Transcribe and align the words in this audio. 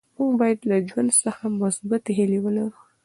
موږ 0.17 0.31
باید 0.41 0.59
له 0.69 0.75
ژوند 0.89 1.11
څخه 1.23 1.43
مثبتې 1.61 2.11
هیلې 2.17 2.39
ولرو. 2.41 2.69